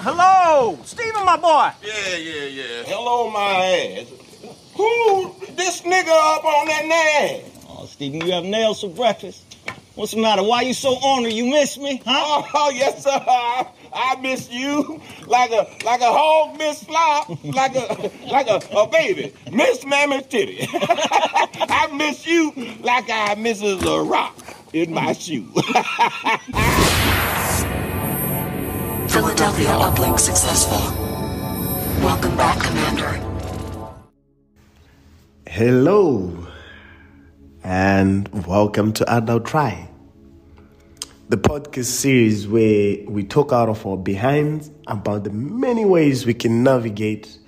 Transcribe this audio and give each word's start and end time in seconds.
Hello, 0.00 0.78
Stephen, 0.84 1.24
my 1.24 1.36
boy. 1.36 1.70
Yeah, 1.82 2.16
yeah, 2.16 2.44
yeah. 2.44 2.82
Hello, 2.86 3.30
my 3.30 3.40
ass. 3.40 4.06
Who 4.74 5.34
this 5.56 5.82
nigga 5.82 6.36
up 6.36 6.44
on 6.44 6.66
that 6.66 6.86
name? 6.86 7.50
Oh, 7.68 7.86
Stephen, 7.86 8.20
you 8.26 8.32
have 8.32 8.44
nails 8.44 8.80
for 8.80 8.90
breakfast. 8.90 9.48
What's 9.98 10.12
the 10.12 10.22
matter? 10.22 10.44
Why 10.44 10.62
you 10.62 10.74
so 10.74 10.96
ornery? 11.04 11.34
You 11.34 11.46
miss 11.46 11.76
me, 11.76 12.00
huh? 12.06 12.12
Oh, 12.14 12.48
oh 12.54 12.70
yes, 12.70 13.02
sir. 13.02 13.10
I 13.92 14.16
miss 14.20 14.48
you 14.48 15.02
like 15.26 15.50
a 15.50 15.66
like 15.84 16.00
a 16.00 16.12
hog 16.12 16.56
miss 16.56 16.84
fly, 16.84 17.24
like 17.42 17.74
a 17.74 18.10
like 18.30 18.46
a, 18.46 18.60
a 18.76 18.86
baby. 18.86 19.34
Miss 19.50 19.84
Mammy 19.84 20.22
Titty. 20.22 20.68
I 20.72 21.88
miss 21.92 22.24
you 22.26 22.52
like 22.80 23.10
I 23.10 23.34
misses 23.34 23.82
a 23.82 24.00
rock 24.02 24.38
in 24.72 24.94
my 24.94 25.12
shoe. 25.14 25.50
Philadelphia 29.18 29.70
uplink 29.70 30.16
successful. 30.16 30.78
Welcome 32.06 32.36
back, 32.36 32.62
Commander. 32.62 33.20
Hello, 35.48 36.46
and 37.64 38.28
welcome 38.46 38.92
to 38.92 39.12
Adult 39.12 39.44
Try, 39.44 39.90
the 41.30 41.36
podcast 41.36 41.86
series 41.86 42.46
where 42.46 42.98
we 43.08 43.24
talk 43.24 43.52
out 43.52 43.68
of 43.68 43.84
our 43.84 43.96
behinds 43.96 44.70
about 44.86 45.24
the 45.24 45.30
many 45.30 45.84
ways 45.84 46.24
we 46.24 46.34
can 46.34 46.62
navigate 46.62 47.38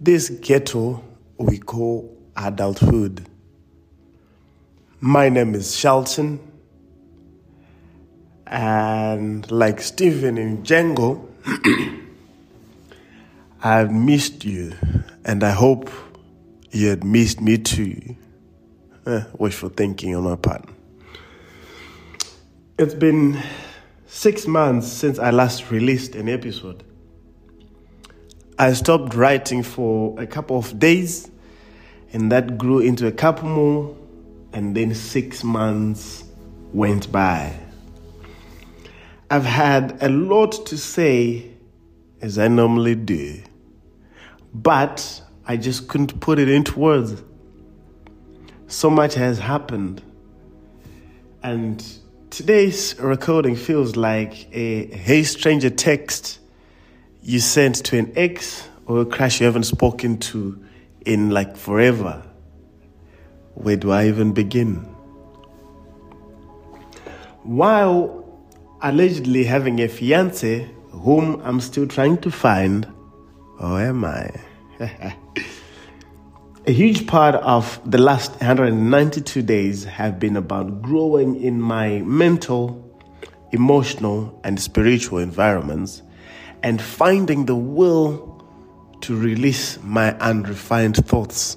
this 0.00 0.30
ghetto 0.30 1.04
we 1.36 1.58
call 1.58 2.16
adulthood. 2.34 3.28
My 5.02 5.28
name 5.28 5.54
is 5.54 5.76
Shelton, 5.76 6.40
and 8.50 9.50
like 9.50 9.80
Stephen 9.80 10.38
in 10.38 10.62
Django, 10.62 11.26
I've 13.62 13.92
missed 13.92 14.44
you, 14.44 14.72
and 15.24 15.44
I 15.44 15.50
hope 15.50 15.90
you 16.70 16.88
had 16.88 17.04
missed 17.04 17.40
me 17.40 17.58
too. 17.58 18.16
Eh, 19.06 19.24
wishful 19.38 19.68
thinking 19.70 20.14
on 20.14 20.24
my 20.24 20.36
part. 20.36 20.64
It's 22.78 22.94
been 22.94 23.42
six 24.06 24.46
months 24.46 24.86
since 24.86 25.18
I 25.18 25.30
last 25.30 25.70
released 25.70 26.14
an 26.14 26.28
episode. 26.28 26.84
I 28.58 28.72
stopped 28.72 29.14
writing 29.14 29.62
for 29.62 30.20
a 30.20 30.26
couple 30.26 30.58
of 30.58 30.78
days, 30.78 31.30
and 32.12 32.32
that 32.32 32.56
grew 32.58 32.80
into 32.80 33.06
a 33.06 33.12
couple 33.12 33.48
more, 33.48 33.96
and 34.52 34.76
then 34.76 34.94
six 34.94 35.44
months 35.44 36.24
went 36.72 37.10
by. 37.12 37.67
I've 39.30 39.44
had 39.44 40.02
a 40.02 40.08
lot 40.08 40.66
to 40.68 40.78
say, 40.78 41.50
as 42.22 42.38
I 42.38 42.48
normally 42.48 42.94
do, 42.94 43.42
but 44.54 45.22
I 45.46 45.58
just 45.58 45.86
couldn't 45.86 46.18
put 46.18 46.38
it 46.38 46.48
into 46.48 46.78
words. 46.78 47.22
So 48.68 48.88
much 48.88 49.14
has 49.14 49.38
happened. 49.38 50.02
And 51.42 51.84
today's 52.30 52.98
recording 52.98 53.54
feels 53.54 53.96
like 53.96 54.48
a 54.54 54.86
hey 54.96 55.24
stranger 55.24 55.70
text 55.70 56.38
you 57.22 57.38
sent 57.38 57.84
to 57.84 57.98
an 57.98 58.12
ex 58.16 58.66
or 58.86 59.02
a 59.02 59.06
crush 59.06 59.40
you 59.40 59.46
haven't 59.46 59.64
spoken 59.64 60.16
to 60.18 60.64
in 61.04 61.28
like 61.28 61.54
forever. 61.54 62.24
Where 63.54 63.76
do 63.76 63.90
I 63.90 64.08
even 64.08 64.32
begin? 64.32 64.76
While 67.42 68.17
allegedly 68.80 69.44
having 69.44 69.80
a 69.80 69.88
fiance 69.88 70.68
whom 70.90 71.40
I'm 71.44 71.60
still 71.60 71.86
trying 71.86 72.18
to 72.18 72.30
find, 72.30 72.86
or 73.60 73.80
am 73.80 74.04
I? 74.04 74.30
a 74.80 75.14
huge 76.72 77.06
part 77.06 77.34
of 77.36 77.80
the 77.88 77.98
last 77.98 78.32
192 78.32 79.42
days 79.42 79.84
have 79.84 80.20
been 80.20 80.36
about 80.36 80.82
growing 80.82 81.40
in 81.40 81.60
my 81.60 82.00
mental, 82.00 82.84
emotional, 83.52 84.40
and 84.44 84.60
spiritual 84.60 85.18
environments 85.18 86.02
and 86.62 86.80
finding 86.80 87.46
the 87.46 87.54
will 87.54 88.34
to 89.00 89.16
release 89.16 89.78
my 89.82 90.12
unrefined 90.18 90.96
thoughts. 90.96 91.56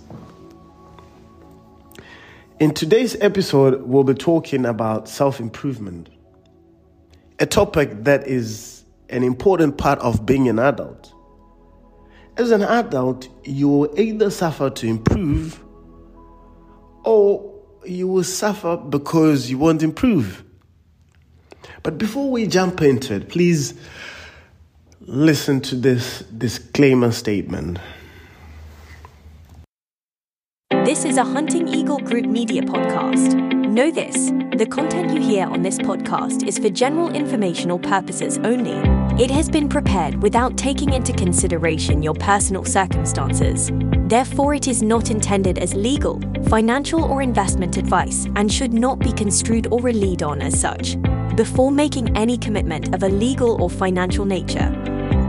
In 2.59 2.73
today's 2.73 3.15
episode, 3.19 3.81
we'll 3.81 4.03
be 4.03 4.13
talking 4.13 4.65
about 4.65 5.09
self 5.09 5.39
improvement, 5.39 6.09
a 7.41 7.46
topic 7.47 8.03
that 8.03 8.28
is 8.28 8.85
an 9.09 9.24
important 9.24 9.75
part 9.75 9.97
of 10.00 10.28
being 10.28 10.47
an 10.47 10.59
adult. 10.59 11.12
As 12.38 12.52
an 12.52 12.62
adult, 12.62 13.28
you 13.44 13.68
will 13.68 14.00
either 14.00 14.29
suffer 14.29 14.69
to 14.69 14.88
improve 14.88 15.59
or 17.03 17.52
you 17.84 18.07
will 18.07 18.24
suffer 18.24 18.78
because 18.78 19.50
you 19.50 19.57
won't 19.57 19.81
improve. 19.81 20.44
But 21.81 21.97
before 21.97 22.29
we 22.29 22.46
jump 22.46 22.79
into 22.84 23.16
it, 23.16 23.28
please 23.28 23.73
listen 25.00 25.62
to 25.62 25.75
this 25.75 26.19
disclaimer 26.19 27.12
statement. 27.12 27.79
This 30.85 31.06
is 31.06 31.18
a 31.18 31.23
Hunting 31.23 31.68
Eagle 31.68 31.97
Group 31.97 32.28
media 32.28 32.62
podcast. 32.62 33.60
Know 33.71 33.89
this 33.89 34.31
the 34.57 34.67
content 34.69 35.13
you 35.13 35.21
hear 35.21 35.47
on 35.47 35.61
this 35.61 35.77
podcast 35.77 36.45
is 36.45 36.59
for 36.59 36.69
general 36.69 37.09
informational 37.09 37.79
purposes 37.79 38.37
only. 38.39 38.75
It 39.23 39.31
has 39.31 39.49
been 39.49 39.69
prepared 39.69 40.21
without 40.21 40.57
taking 40.57 40.91
into 40.91 41.13
consideration 41.13 42.03
your 42.03 42.13
personal 42.15 42.65
circumstances. 42.65 43.71
Therefore, 44.07 44.55
it 44.55 44.67
is 44.67 44.83
not 44.83 45.09
intended 45.09 45.57
as 45.57 45.73
legal, 45.73 46.19
financial, 46.49 47.05
or 47.05 47.21
investment 47.21 47.77
advice 47.77 48.27
and 48.35 48.51
should 48.51 48.73
not 48.73 48.99
be 48.99 49.13
construed 49.13 49.67
or 49.71 49.79
relied 49.79 50.21
on 50.21 50.41
as 50.41 50.59
such. 50.59 51.01
Before 51.37 51.71
making 51.71 52.15
any 52.17 52.37
commitment 52.37 52.93
of 52.93 53.03
a 53.03 53.07
legal 53.07 53.63
or 53.63 53.69
financial 53.69 54.25
nature, 54.25 54.69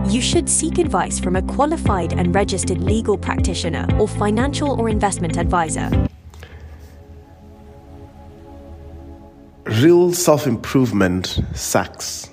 you 0.09 0.21
should 0.21 0.49
seek 0.49 0.79
advice 0.79 1.21
from 1.21 1.37
a 1.37 1.43
qualified 1.43 2.15
and 2.15 2.35
registered 2.35 2.81
legal 2.83 3.17
practitioner 3.17 3.87
or 4.01 4.09
financial 4.09 4.81
or 4.81 4.89
investment 4.89 5.37
advisor. 5.37 6.09
Real 9.81 10.13
self 10.13 10.47
improvement 10.47 11.41
sucks. 11.55 12.29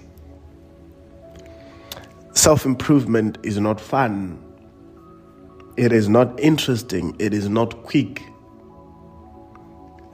Self 2.34 2.66
improvement 2.66 3.38
is 3.44 3.58
not 3.58 3.80
fun. 3.80 4.44
It 5.78 5.94
is 5.94 6.10
not 6.10 6.38
interesting. 6.38 7.16
It 7.18 7.34
is 7.34 7.48
not 7.48 7.84
quick. 7.84 8.22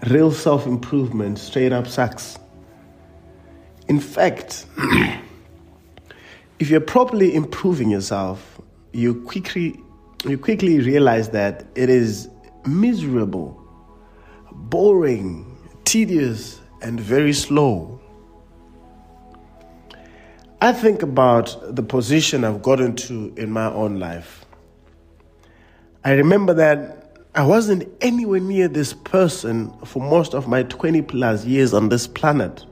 Real 0.07 0.31
self 0.31 0.67
improvement 0.67 1.39
straight 1.39 1.71
up 1.71 1.87
sucks. 1.87 2.37
In 3.87 3.99
fact, 3.99 4.67
if 6.59 6.69
you're 6.69 6.79
properly 6.79 7.33
improving 7.33 7.89
yourself, 7.89 8.61
you 8.93 9.23
quickly 9.23 9.79
you 10.27 10.37
quickly 10.37 10.79
realize 10.79 11.29
that 11.29 11.65
it 11.73 11.89
is 11.89 12.29
miserable, 12.67 13.59
boring, 14.51 15.57
tedious, 15.85 16.59
and 16.85 16.99
very 16.99 17.33
slow. 17.33 17.99
I 20.61 20.71
think 20.71 21.01
about 21.01 21.75
the 21.75 21.81
position 21.81 22.43
I've 22.43 22.61
gotten 22.61 22.95
to 23.07 23.33
in 23.35 23.49
my 23.49 23.65
own 23.73 23.99
life. 23.99 24.45
I 26.03 26.11
remember 26.11 26.53
that 26.53 27.25
I 27.33 27.43
wasn't 27.43 27.91
anywhere 28.01 28.39
near 28.39 28.67
this 28.67 28.93
person 28.93 29.73
for 29.83 29.99
most 29.99 30.35
of 30.35 30.47
my 30.47 30.61
20 30.61 31.01
plus 31.01 31.43
years 31.43 31.73
on 31.73 31.89
this 31.89 32.05
planet. 32.05 32.63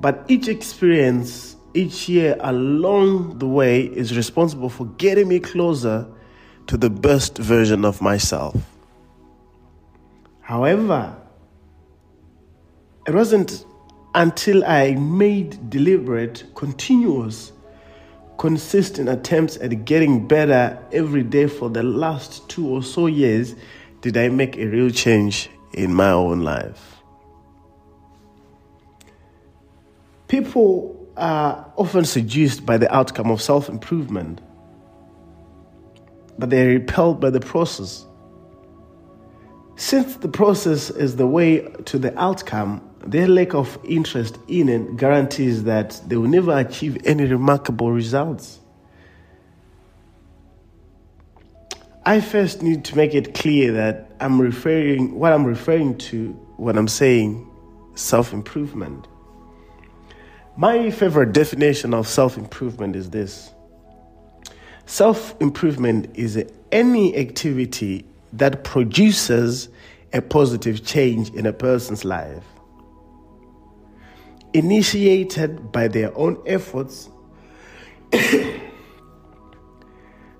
But 0.00 0.24
each 0.28 0.48
experience, 0.48 1.56
each 1.74 2.08
year 2.08 2.34
along 2.40 3.40
the 3.40 3.46
way 3.46 3.82
is 3.82 4.16
responsible 4.16 4.70
for 4.70 4.86
getting 4.96 5.28
me 5.28 5.38
closer 5.38 6.06
to 6.68 6.78
the 6.78 6.88
best 6.88 7.36
version 7.36 7.84
of 7.84 8.00
myself. 8.00 8.56
However, 10.40 11.14
it 13.06 13.14
wasn't 13.14 13.64
until 14.14 14.64
I 14.64 14.94
made 14.94 15.70
deliberate, 15.70 16.44
continuous, 16.54 17.52
consistent 18.38 19.08
attempts 19.08 19.56
at 19.58 19.84
getting 19.84 20.26
better 20.26 20.78
every 20.92 21.22
day 21.22 21.46
for 21.46 21.68
the 21.68 21.82
last 21.82 22.48
two 22.48 22.66
or 22.68 22.82
so 22.82 23.06
years 23.06 23.54
did 24.00 24.16
I 24.16 24.28
make 24.28 24.56
a 24.56 24.66
real 24.66 24.90
change 24.90 25.50
in 25.72 25.92
my 25.92 26.10
own 26.10 26.42
life. 26.42 27.02
People 30.28 31.08
are 31.16 31.72
often 31.76 32.04
seduced 32.04 32.64
by 32.64 32.76
the 32.76 32.92
outcome 32.94 33.30
of 33.30 33.40
self 33.40 33.68
improvement, 33.68 34.40
but 36.38 36.50
they're 36.50 36.68
repelled 36.68 37.20
by 37.20 37.30
the 37.30 37.40
process. 37.40 38.06
Since 39.76 40.16
the 40.16 40.28
process 40.28 40.90
is 40.90 41.16
the 41.16 41.26
way 41.26 41.60
to 41.86 41.98
the 41.98 42.16
outcome, 42.18 42.80
their 43.06 43.28
lack 43.28 43.54
of 43.54 43.78
interest 43.84 44.38
in 44.48 44.68
it 44.68 44.96
guarantees 44.96 45.64
that 45.64 46.00
they 46.06 46.16
will 46.16 46.28
never 46.28 46.56
achieve 46.56 46.98
any 47.04 47.24
remarkable 47.24 47.92
results. 47.92 48.60
I 52.06 52.20
first 52.20 52.62
need 52.62 52.84
to 52.86 52.96
make 52.96 53.14
it 53.14 53.34
clear 53.34 53.72
that 53.72 54.10
I'm 54.20 54.40
referring 54.40 55.18
what 55.18 55.32
I'm 55.32 55.44
referring 55.44 55.96
to 55.98 56.32
when 56.56 56.76
I'm 56.76 56.88
saying 56.88 57.50
self-improvement. 57.94 59.06
My 60.56 60.90
favorite 60.90 61.32
definition 61.32 61.94
of 61.94 62.06
self-improvement 62.06 62.94
is 62.94 63.10
this. 63.10 63.50
Self-improvement 64.86 66.10
is 66.14 66.44
any 66.70 67.16
activity 67.16 68.04
that 68.34 68.64
produces 68.64 69.68
a 70.12 70.20
positive 70.20 70.84
change 70.84 71.30
in 71.30 71.46
a 71.46 71.52
person's 71.52 72.04
life. 72.04 72.44
Initiated 74.54 75.70
by 75.72 75.88
their 75.88 76.16
own 76.16 76.42
efforts 76.46 77.10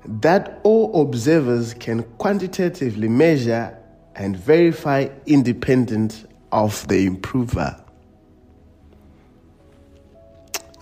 that 0.06 0.60
all 0.62 1.02
observers 1.02 1.74
can 1.74 2.04
quantitatively 2.18 3.08
measure 3.08 3.76
and 4.14 4.36
verify 4.36 5.08
independent 5.26 6.26
of 6.52 6.86
the 6.88 7.06
improver. 7.06 7.84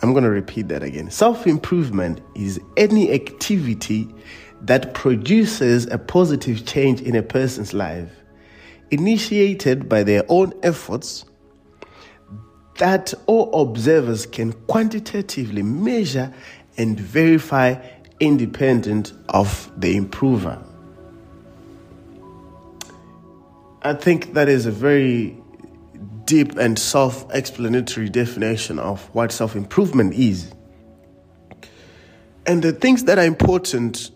I'm 0.03 0.13
going 0.13 0.25
to 0.25 0.31
repeat 0.31 0.69
that 0.69 0.83
again. 0.83 1.11
Self 1.11 1.47
improvement 1.47 2.21
is 2.35 2.61
any 2.77 3.13
activity 3.13 4.09
that 4.63 4.95
produces 4.95 5.87
a 5.87 5.99
positive 5.99 6.67
change 6.67 7.01
in 7.01 7.15
a 7.15 7.23
person's 7.23 7.73
life, 7.73 8.11
initiated 8.91 9.89
by 9.89 10.03
their 10.03 10.25
own 10.29 10.53
efforts, 10.63 11.25
that 12.79 13.13
all 13.27 13.63
observers 13.63 14.27
can 14.27 14.53
quantitatively 14.67 15.63
measure 15.63 16.33
and 16.77 16.99
verify 16.99 17.75
independent 18.21 19.13
of 19.29 19.71
the 19.77 19.97
improver. 19.97 20.63
I 23.83 23.95
think 23.95 24.35
that 24.35 24.49
is 24.49 24.65
a 24.67 24.71
very 24.71 25.37
deep 26.25 26.57
and 26.57 26.79
self 26.79 27.27
explanatory 27.35 28.09
definition 28.09 28.79
of 28.79 29.03
what 29.15 29.33
self 29.33 29.57
improvement 29.57 30.15
is. 30.15 30.53
And 32.47 32.63
the 32.63 32.73
things 32.73 33.05
that 33.05 33.19
are 33.19 33.25
important, 33.25 34.11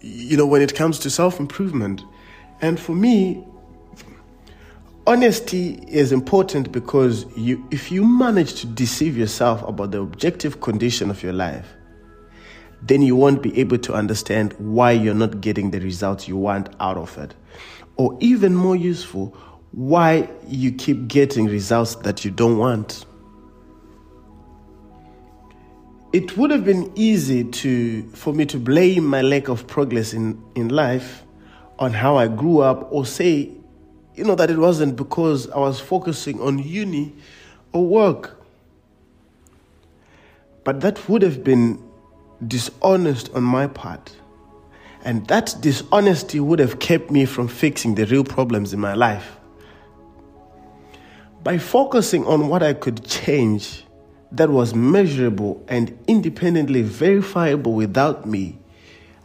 you 0.00 0.36
know, 0.36 0.46
when 0.46 0.62
it 0.62 0.74
comes 0.74 0.98
to 1.00 1.10
self 1.10 1.38
improvement. 1.38 2.02
And 2.60 2.78
for 2.78 2.94
me, 2.94 3.44
honesty 5.10 5.72
is 5.88 6.12
important 6.12 6.70
because 6.70 7.26
you, 7.36 7.66
if 7.72 7.90
you 7.90 8.06
manage 8.06 8.54
to 8.60 8.66
deceive 8.68 9.18
yourself 9.18 9.60
about 9.64 9.90
the 9.90 10.00
objective 10.00 10.60
condition 10.60 11.10
of 11.10 11.20
your 11.20 11.32
life, 11.32 11.66
then 12.82 13.02
you 13.02 13.16
won't 13.16 13.42
be 13.42 13.58
able 13.58 13.76
to 13.78 13.92
understand 13.92 14.54
why 14.58 14.92
you're 14.92 15.12
not 15.12 15.40
getting 15.40 15.72
the 15.72 15.80
results 15.80 16.28
you 16.28 16.36
want 16.36 16.68
out 16.78 16.96
of 16.96 17.18
it. 17.18 17.34
Or 17.96 18.16
even 18.20 18.54
more 18.54 18.76
useful, 18.76 19.36
why 19.72 20.30
you 20.46 20.70
keep 20.70 21.08
getting 21.08 21.46
results 21.46 21.96
that 21.96 22.24
you 22.24 22.30
don't 22.30 22.58
want. 22.58 23.04
It 26.12 26.36
would 26.36 26.52
have 26.52 26.64
been 26.64 26.92
easy 26.94 27.42
to 27.42 28.08
for 28.10 28.32
me 28.32 28.46
to 28.46 28.58
blame 28.58 29.06
my 29.06 29.22
lack 29.22 29.48
of 29.48 29.66
progress 29.66 30.12
in, 30.12 30.40
in 30.54 30.68
life 30.68 31.24
on 31.80 31.92
how 31.92 32.16
I 32.16 32.28
grew 32.28 32.60
up 32.60 32.92
or 32.92 33.04
say, 33.04 33.56
you 34.20 34.26
know, 34.26 34.34
that 34.34 34.50
it 34.50 34.58
wasn't 34.58 34.96
because 34.96 35.48
I 35.50 35.58
was 35.60 35.80
focusing 35.80 36.42
on 36.42 36.58
uni 36.58 37.14
or 37.72 37.86
work. 37.86 38.38
But 40.62 40.82
that 40.82 41.08
would 41.08 41.22
have 41.22 41.42
been 41.42 41.82
dishonest 42.46 43.32
on 43.32 43.44
my 43.44 43.66
part. 43.66 44.14
And 45.06 45.26
that 45.28 45.54
dishonesty 45.62 46.38
would 46.38 46.58
have 46.58 46.80
kept 46.80 47.10
me 47.10 47.24
from 47.24 47.48
fixing 47.48 47.94
the 47.94 48.04
real 48.04 48.22
problems 48.22 48.74
in 48.74 48.80
my 48.80 48.92
life. 48.92 49.38
By 51.42 51.56
focusing 51.56 52.26
on 52.26 52.48
what 52.48 52.62
I 52.62 52.74
could 52.74 53.06
change 53.06 53.86
that 54.32 54.50
was 54.50 54.74
measurable 54.74 55.64
and 55.66 55.98
independently 56.06 56.82
verifiable 56.82 57.72
without 57.72 58.26
me, 58.26 58.58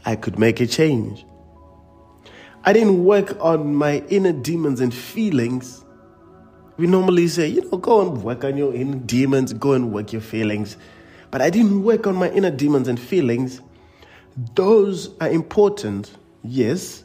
I 0.05 0.15
could 0.15 0.39
make 0.39 0.61
a 0.61 0.67
change. 0.67 1.25
I 2.65 2.73
didn't 2.73 3.03
work 3.05 3.37
on 3.39 3.75
my 3.75 4.03
inner 4.09 4.33
demons 4.33 4.81
and 4.81 4.93
feelings. 4.93 5.85
We 6.77 6.87
normally 6.87 7.27
say, 7.27 7.47
you 7.47 7.69
know, 7.69 7.77
go 7.77 8.01
and 8.01 8.23
work 8.23 8.43
on 8.43 8.57
your 8.57 8.73
inner 8.73 8.97
demons, 8.97 9.53
go 9.53 9.73
and 9.73 9.93
work 9.93 10.11
your 10.11 10.21
feelings 10.21 10.75
but 11.35 11.41
I 11.41 11.49
didn't 11.49 11.83
work 11.83 12.07
on 12.07 12.15
my 12.15 12.29
inner 12.29 12.49
demons 12.49 12.87
and 12.87 12.97
feelings. 12.97 13.59
Those 14.55 15.09
are 15.19 15.27
important, 15.29 16.11
yes, 16.45 17.03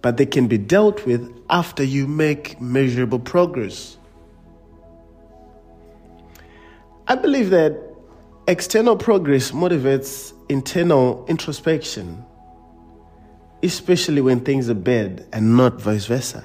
but 0.00 0.16
they 0.16 0.24
can 0.24 0.48
be 0.48 0.56
dealt 0.56 1.04
with 1.04 1.30
after 1.50 1.84
you 1.84 2.06
make 2.06 2.58
measurable 2.58 3.18
progress. 3.18 3.98
I 7.06 7.16
believe 7.16 7.50
that 7.50 7.78
external 8.48 8.96
progress 8.96 9.50
motivates 9.50 10.32
internal 10.48 11.26
introspection, 11.28 12.24
especially 13.64 14.20
when 14.20 14.40
things 14.40 14.68
are 14.68 14.74
bad 14.74 15.26
and 15.32 15.56
not 15.56 15.80
vice 15.80 16.04
versa. 16.04 16.44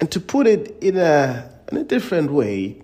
And 0.00 0.10
to 0.10 0.18
put 0.18 0.46
it 0.46 0.74
in 0.82 0.96
a, 0.96 1.52
in 1.70 1.76
a 1.76 1.84
different 1.84 2.32
way, 2.32 2.82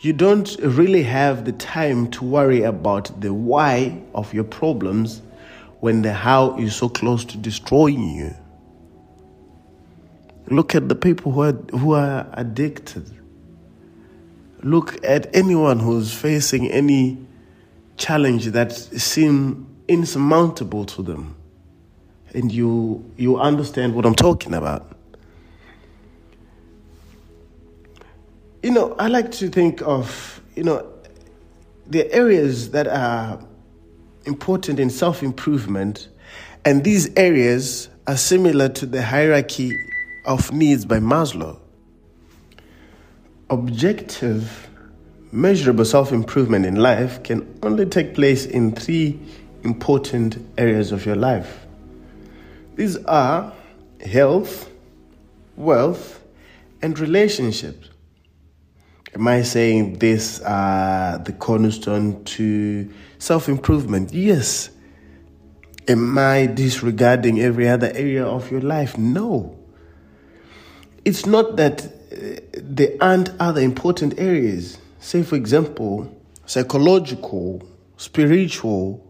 you 0.00 0.12
don't 0.12 0.56
really 0.60 1.04
have 1.04 1.44
the 1.44 1.52
time 1.52 2.10
to 2.10 2.24
worry 2.24 2.62
about 2.62 3.20
the 3.20 3.32
why 3.32 4.02
of 4.16 4.34
your 4.34 4.42
problems 4.42 5.22
when 5.78 6.02
the 6.02 6.12
how 6.12 6.58
is 6.58 6.74
so 6.74 6.88
close 6.88 7.24
to 7.26 7.38
destroying 7.38 8.10
you. 8.16 8.34
Look 10.48 10.74
at 10.74 10.88
the 10.88 10.96
people 10.96 11.30
who 11.30 11.42
are, 11.42 11.52
who 11.52 11.94
are 11.94 12.28
addicted. 12.32 13.08
Look 14.64 14.98
at 15.04 15.34
anyone 15.34 15.78
who's 15.78 16.12
facing 16.12 16.68
any 16.68 17.24
challenge 17.96 18.46
that 18.46 18.72
seems 18.72 19.66
insurmountable 19.86 20.84
to 20.86 21.02
them. 21.02 21.36
And 22.34 22.50
you, 22.50 23.04
you 23.16 23.38
understand 23.38 23.94
what 23.94 24.06
I'm 24.06 24.14
talking 24.14 24.54
about. 24.54 24.96
You 28.62 28.70
know, 28.70 28.94
I 28.98 29.08
like 29.08 29.32
to 29.32 29.48
think 29.48 29.82
of, 29.82 30.40
you 30.54 30.62
know, 30.62 30.86
the 31.86 32.10
areas 32.12 32.70
that 32.70 32.86
are 32.86 33.38
important 34.24 34.78
in 34.78 34.88
self 34.88 35.22
improvement, 35.22 36.08
and 36.64 36.84
these 36.84 37.10
areas 37.16 37.88
are 38.06 38.16
similar 38.16 38.68
to 38.68 38.86
the 38.86 39.02
hierarchy 39.02 39.76
of 40.24 40.52
needs 40.52 40.84
by 40.84 40.98
Maslow. 40.98 41.58
Objective, 43.50 44.68
measurable 45.32 45.84
self 45.84 46.12
improvement 46.12 46.64
in 46.64 46.76
life 46.76 47.22
can 47.22 47.58
only 47.62 47.86
take 47.86 48.14
place 48.14 48.46
in 48.46 48.72
three 48.72 49.18
important 49.64 50.38
areas 50.56 50.92
of 50.92 51.04
your 51.04 51.16
life. 51.16 51.61
These 52.74 52.96
are 53.04 53.52
health, 54.00 54.70
wealth, 55.56 56.22
and 56.80 56.98
relationships. 56.98 57.90
Am 59.14 59.28
I 59.28 59.42
saying 59.42 59.98
this 59.98 60.40
uh, 60.40 61.20
the 61.22 61.32
cornerstone 61.32 62.24
to 62.24 62.90
self 63.18 63.48
improvement? 63.48 64.12
Yes. 64.14 64.70
Am 65.86 66.16
I 66.16 66.46
disregarding 66.46 67.40
every 67.40 67.68
other 67.68 67.90
area 67.94 68.24
of 68.24 68.50
your 68.50 68.60
life? 68.60 68.96
No. 68.96 69.58
It's 71.04 71.26
not 71.26 71.56
that 71.56 71.84
uh, 71.84 72.40
there 72.54 72.96
aren't 73.00 73.30
other 73.40 73.60
important 73.60 74.18
areas. 74.18 74.78
Say, 75.00 75.24
for 75.24 75.34
example, 75.34 76.16
psychological, 76.46 77.68
spiritual, 77.96 79.04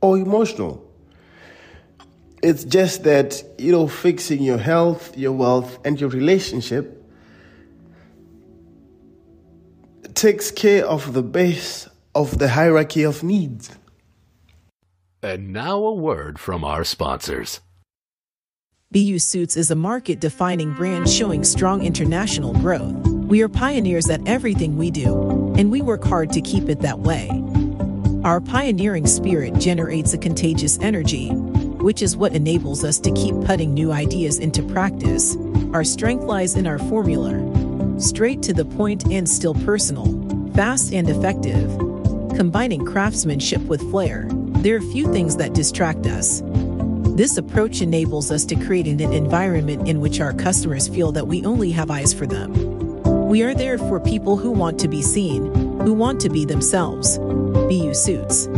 or 0.00 0.18
emotional. 0.18 0.87
It's 2.42 2.64
just 2.64 3.04
that, 3.04 3.42
you 3.58 3.72
know, 3.72 3.88
fixing 3.88 4.42
your 4.42 4.58
health, 4.58 5.16
your 5.16 5.32
wealth, 5.32 5.78
and 5.84 6.00
your 6.00 6.10
relationship 6.10 6.94
takes 10.14 10.50
care 10.50 10.84
of 10.84 11.12
the 11.12 11.22
base 11.22 11.88
of 12.14 12.38
the 12.38 12.48
hierarchy 12.48 13.02
of 13.04 13.22
needs. 13.22 13.70
And 15.22 15.52
now 15.52 15.78
a 15.78 15.94
word 15.94 16.38
from 16.38 16.64
our 16.64 16.84
sponsors. 16.84 17.60
BU 18.90 19.18
Suits 19.18 19.56
is 19.56 19.70
a 19.70 19.74
market 19.74 20.18
defining 20.18 20.72
brand 20.72 21.10
showing 21.10 21.44
strong 21.44 21.84
international 21.84 22.54
growth. 22.54 22.94
We 23.06 23.42
are 23.42 23.48
pioneers 23.48 24.08
at 24.08 24.26
everything 24.26 24.78
we 24.78 24.90
do, 24.90 25.54
and 25.58 25.70
we 25.70 25.82
work 25.82 26.04
hard 26.04 26.32
to 26.32 26.40
keep 26.40 26.68
it 26.70 26.80
that 26.80 27.00
way. 27.00 27.28
Our 28.24 28.40
pioneering 28.40 29.06
spirit 29.06 29.58
generates 29.58 30.14
a 30.14 30.18
contagious 30.18 30.78
energy, 30.80 31.30
which 31.80 32.02
is 32.02 32.16
what 32.16 32.34
enables 32.34 32.84
us 32.84 32.98
to 33.00 33.12
keep 33.12 33.34
putting 33.44 33.74
new 33.74 33.92
ideas 33.92 34.38
into 34.38 34.62
practice. 34.62 35.36
Our 35.72 35.84
strength 35.84 36.24
lies 36.24 36.56
in 36.56 36.66
our 36.66 36.78
formula 36.78 37.32
Straight 37.98 38.42
to 38.42 38.52
the 38.52 38.64
point 38.64 39.06
and 39.06 39.28
still 39.28 39.54
personal, 39.54 40.06
fast 40.54 40.92
and 40.92 41.08
effective. 41.10 41.68
Combining 42.36 42.84
craftsmanship 42.84 43.60
with 43.62 43.80
flair, 43.90 44.28
there 44.30 44.76
are 44.76 44.80
few 44.80 45.12
things 45.12 45.36
that 45.38 45.52
distract 45.52 46.06
us. 46.06 46.40
This 47.16 47.38
approach 47.38 47.80
enables 47.80 48.30
us 48.30 48.44
to 48.44 48.54
create 48.54 48.86
an 48.86 49.00
environment 49.00 49.88
in 49.88 50.00
which 50.00 50.20
our 50.20 50.32
customers 50.32 50.86
feel 50.86 51.10
that 51.10 51.26
we 51.26 51.44
only 51.44 51.72
have 51.72 51.90
eyes 51.90 52.14
for 52.14 52.24
them. 52.24 52.52
We 53.28 53.42
are 53.42 53.54
there 53.54 53.78
for 53.78 53.98
people 53.98 54.36
who 54.36 54.52
want 54.52 54.78
to 54.78 54.88
be 54.88 55.02
seen, 55.02 55.52
who 55.80 55.92
want 55.92 56.20
to 56.20 56.28
be 56.28 56.44
themselves. 56.44 57.18
BU 57.18 57.94
Suits. 57.94 58.48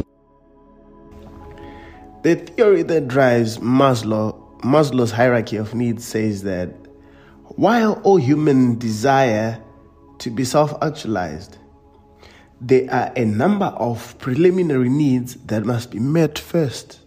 The 2.23 2.35
theory 2.35 2.83
that 2.83 3.09
drives 3.09 3.57
Maslow, 3.59 4.61
Maslow's 4.61 5.11
hierarchy 5.11 5.57
of 5.57 5.75
needs 5.75 6.05
says 6.05 6.43
that 6.43 6.69
while 7.57 7.95
all 8.05 8.19
humans 8.19 8.77
desire 8.77 9.63
to 10.19 10.31
be 10.31 10.45
self 10.45 10.75
actualized, 10.83 11.57
there 12.61 12.93
are 12.93 13.11
a 13.17 13.25
number 13.25 13.67
of 13.67 14.19
preliminary 14.19 14.91
needs 14.91 15.37
that 15.47 15.65
must 15.65 15.91
be 15.91 15.99
met 15.99 16.39
first. 16.39 17.01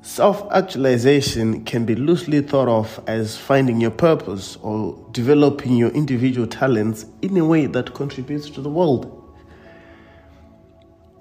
Self 0.00 0.50
actualization 0.50 1.66
can 1.66 1.84
be 1.84 1.94
loosely 1.94 2.40
thought 2.40 2.68
of 2.68 2.98
as 3.06 3.36
finding 3.36 3.78
your 3.78 3.90
purpose 3.90 4.56
or 4.62 5.06
developing 5.12 5.76
your 5.76 5.90
individual 5.90 6.46
talents 6.46 7.04
in 7.20 7.36
a 7.36 7.44
way 7.44 7.66
that 7.66 7.92
contributes 7.92 8.48
to 8.50 8.62
the 8.62 8.70
world. 8.70 9.19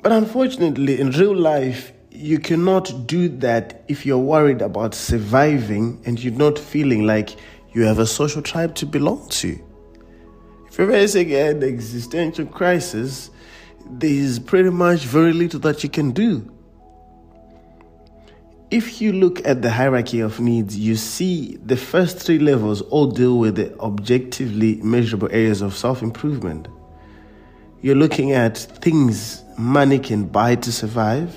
But 0.09 0.23
unfortunately, 0.23 0.99
in 0.99 1.11
real 1.11 1.35
life, 1.35 1.93
you 2.09 2.39
cannot 2.39 3.05
do 3.05 3.29
that 3.45 3.83
if 3.87 4.07
you're 4.07 4.17
worried 4.17 4.59
about 4.59 4.95
surviving 4.95 6.01
and 6.03 6.19
you're 6.19 6.33
not 6.33 6.57
feeling 6.57 7.05
like 7.05 7.35
you 7.73 7.83
have 7.83 7.99
a 7.99 8.07
social 8.07 8.41
tribe 8.41 8.73
to 8.77 8.87
belong 8.87 9.29
to. 9.29 9.49
If 10.67 10.79
you're 10.79 10.89
facing 10.89 11.31
an 11.35 11.61
existential 11.61 12.47
crisis, 12.47 13.29
there 13.87 14.09
is 14.09 14.39
pretty 14.39 14.71
much 14.71 15.01
very 15.01 15.31
little 15.31 15.59
that 15.59 15.83
you 15.83 15.89
can 15.89 16.09
do. 16.09 16.51
If 18.71 19.01
you 19.01 19.13
look 19.13 19.45
at 19.47 19.61
the 19.61 19.69
hierarchy 19.69 20.21
of 20.21 20.39
needs, 20.39 20.75
you 20.75 20.95
see 20.95 21.59
the 21.63 21.77
first 21.77 22.17
three 22.17 22.39
levels 22.39 22.81
all 22.81 23.11
deal 23.11 23.37
with 23.37 23.57
the 23.57 23.79
objectively 23.79 24.77
measurable 24.81 25.29
areas 25.29 25.61
of 25.61 25.75
self 25.75 26.01
improvement. 26.01 26.67
You're 27.81 27.95
looking 27.95 28.33
at 28.33 28.57
things 28.57 29.41
money 29.57 29.99
can 29.99 30.25
buy 30.25 30.55
to 30.55 30.71
survive, 30.71 31.33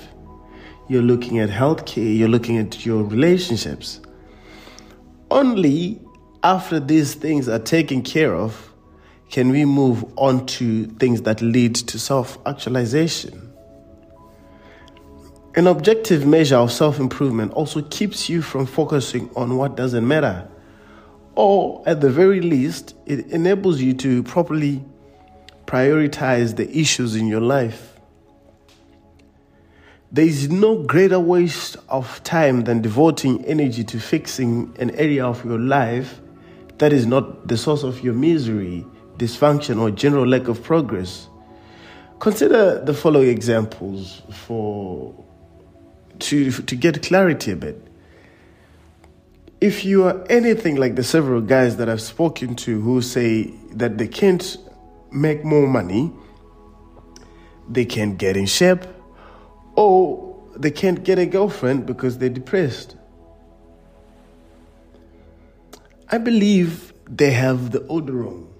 you're 0.89 1.01
looking 1.01 1.39
at 1.39 1.49
healthcare, 1.49 2.17
you're 2.17 2.27
looking 2.27 2.57
at 2.57 2.85
your 2.85 3.03
relationships. 3.03 4.01
Only 5.31 6.01
after 6.43 6.81
these 6.81 7.13
things 7.13 7.47
are 7.47 7.59
taken 7.59 8.01
care 8.01 8.35
of 8.35 8.73
can 9.29 9.49
we 9.51 9.63
move 9.63 10.03
on 10.17 10.45
to 10.45 10.85
things 10.85 11.21
that 11.21 11.41
lead 11.41 11.75
to 11.75 11.97
self 11.97 12.37
actualization. 12.45 13.53
An 15.55 15.67
objective 15.67 16.25
measure 16.25 16.57
of 16.57 16.73
self 16.73 16.99
improvement 16.99 17.53
also 17.53 17.81
keeps 17.83 18.27
you 18.27 18.41
from 18.41 18.65
focusing 18.65 19.29
on 19.37 19.55
what 19.55 19.77
doesn't 19.77 20.05
matter. 20.05 20.47
Or, 21.35 21.81
at 21.87 22.01
the 22.01 22.11
very 22.11 22.41
least, 22.41 22.95
it 23.05 23.27
enables 23.27 23.81
you 23.81 23.93
to 23.93 24.23
properly 24.23 24.83
prioritize 25.65 26.55
the 26.55 26.69
issues 26.77 27.15
in 27.15 27.27
your 27.27 27.41
life. 27.41 27.93
There 30.11 30.25
is 30.25 30.49
no 30.49 30.83
greater 30.83 31.19
waste 31.19 31.75
of 31.89 32.23
time 32.23 32.65
than 32.65 32.81
devoting 32.81 33.43
energy 33.45 33.83
to 33.85 33.99
fixing 33.99 34.75
an 34.79 34.91
area 34.91 35.25
of 35.25 35.43
your 35.43 35.57
life 35.57 36.21
that 36.77 36.93
is 36.93 37.05
not 37.05 37.47
the 37.47 37.57
source 37.57 37.83
of 37.83 38.03
your 38.03 38.13
misery, 38.13 38.85
dysfunction, 39.17 39.79
or 39.79 39.89
general 39.89 40.27
lack 40.27 40.47
of 40.47 40.61
progress. 40.61 41.27
Consider 42.19 42.83
the 42.83 42.93
following 42.93 43.29
examples 43.29 44.21
for 44.29 45.15
to, 46.19 46.51
to 46.51 46.75
get 46.75 47.01
clarity 47.01 47.51
a 47.51 47.55
bit. 47.55 47.87
If 49.59 49.83
you 49.83 50.03
are 50.03 50.23
anything 50.29 50.75
like 50.75 50.95
the 50.95 51.03
several 51.03 51.41
guys 51.41 51.77
that 51.77 51.89
I've 51.89 52.01
spoken 52.01 52.55
to 52.57 52.81
who 52.81 53.01
say 53.01 53.53
that 53.71 53.97
they 53.97 54.07
can't 54.07 54.57
make 55.13 55.43
more 55.45 55.67
money, 55.67 56.11
they 57.69 57.85
can't 57.85 58.17
get 58.17 58.35
in 58.35 58.45
shape, 58.45 58.83
or 59.75 60.35
they 60.55 60.71
can't 60.71 61.03
get 61.03 61.19
a 61.19 61.25
girlfriend 61.25 61.85
because 61.85 62.17
they're 62.17 62.29
depressed. 62.29 62.95
I 66.09 66.17
believe 66.17 66.93
they 67.07 67.31
have 67.31 67.71
the 67.71 67.79
order 67.87 68.13
wrong. 68.13 68.53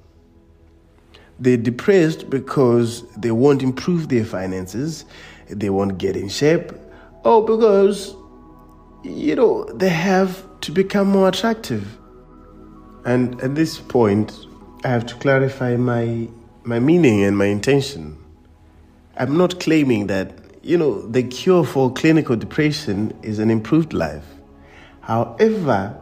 They're 1.40 1.58
depressed 1.58 2.30
because 2.30 3.04
they 3.18 3.32
won't 3.32 3.62
improve 3.62 4.10
their 4.10 4.26
finances, 4.26 5.06
they 5.50 5.70
won't 5.70 5.98
get 5.98 6.16
in 6.16 6.30
shape, 6.30 6.72
or 7.24 7.46
because, 7.46 8.16
you 9.04 9.36
know, 9.36 9.66
they 9.66 9.90
have 9.90 10.44
to 10.62 10.72
become 10.72 11.10
more 11.10 11.28
attractive. 11.28 11.98
And 13.06 13.40
at 13.42 13.56
this 13.56 13.80
point, 13.80 14.48
I 14.84 14.88
have 14.90 15.06
to 15.08 15.16
clarify 15.16 15.76
my, 15.76 16.30
my 16.64 16.80
meaning 16.80 17.24
and 17.24 17.38
my 17.38 17.46
intention. 17.46 18.18
I'm 19.18 19.38
not 19.38 19.60
claiming 19.60 20.08
that, 20.08 20.34
you 20.62 20.78
know, 20.78 21.02
the 21.08 21.24
cure 21.24 21.64
for 21.66 21.92
clinical 21.92 22.36
depression 22.36 23.14
is 23.22 23.40
an 23.40 23.52
improved 23.52 23.94
life. 23.94 24.26
However, 25.02 26.00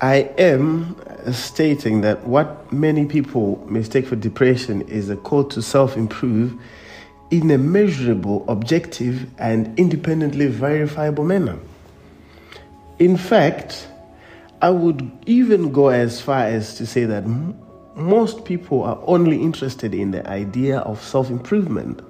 I 0.00 0.30
am 0.38 0.96
stating 1.32 2.02
that 2.02 2.26
what 2.26 2.72
many 2.72 3.06
people 3.06 3.64
mistake 3.68 4.06
for 4.06 4.16
depression 4.16 4.82
is 4.82 5.10
a 5.10 5.16
call 5.16 5.44
to 5.44 5.62
self 5.62 5.96
improve 5.96 6.54
in 7.30 7.50
a 7.50 7.58
measurable, 7.58 8.44
objective, 8.48 9.26
and 9.38 9.76
independently 9.78 10.46
verifiable 10.46 11.24
manner. 11.24 11.58
In 12.98 13.16
fact, 13.16 13.88
I 14.62 14.70
would 14.70 15.10
even 15.26 15.72
go 15.72 15.88
as 15.88 16.20
far 16.20 16.44
as 16.44 16.76
to 16.76 16.86
say 16.86 17.04
that 17.04 17.24
most 17.96 18.44
people 18.44 18.82
are 18.82 18.98
only 19.06 19.40
interested 19.42 19.94
in 19.94 20.10
the 20.10 20.28
idea 20.28 20.78
of 20.80 21.02
self 21.02 21.30
improvement 21.30 22.00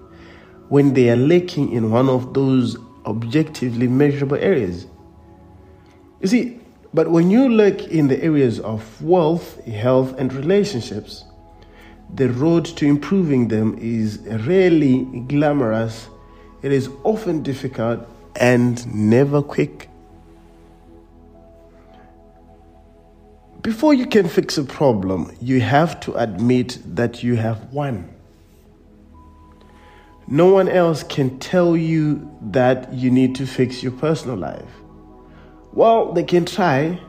when 0.69 0.95
they 0.95 1.09
are 1.11 1.17
lacking 1.17 1.73
in 1.73 1.91
one 1.91 2.09
of 2.09 2.35
those 2.35 2.77
objectively 3.07 3.87
measurable 3.87 4.37
areas. 4.37 4.87
You 6.21 6.29
see, 6.29 6.61
but 6.93 7.11
when 7.11 7.31
you 7.31 7.49
look 7.49 7.81
in 7.89 8.09
the 8.09 8.23
areas 8.23 8.59
of 8.61 9.01
wealth, 9.03 9.65
health, 9.65 10.19
and 10.19 10.33
relationships, 10.33 11.25
the 12.15 12.31
road 12.31 12.65
to 12.65 12.87
improving 12.87 13.49
them 13.49 13.77
is 13.81 14.19
rarely 14.47 15.05
glamorous, 15.29 16.09
it 16.63 16.73
is 16.73 16.89
often 17.05 17.43
difficult 17.43 18.01
and 18.37 18.93
never 18.95 19.43
quick. 19.43 19.89
Before 23.67 23.93
you 23.93 24.07
can 24.07 24.29
fix 24.29 24.57
a 24.59 24.63
problem, 24.63 25.37
you 25.41 25.61
have 25.61 25.99
to 26.03 26.15
admit 26.15 26.79
that 26.95 27.25
you 27.25 27.35
have 27.35 27.73
one. 27.73 28.09
No 30.29 30.53
one 30.53 30.69
else 30.69 31.03
can 31.03 31.41
tell 31.41 31.77
you 31.77 32.31
that 32.41 32.93
you 32.93 33.11
need 33.11 33.35
to 33.35 33.45
fix 33.45 33.83
your 33.83 33.91
personal 33.91 34.37
life. 34.37 34.71
Well, 35.73 36.13
they 36.13 36.23
can 36.23 36.45
try, 36.45 37.01